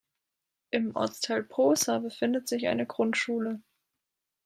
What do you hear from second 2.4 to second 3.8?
sich eine Grundschule.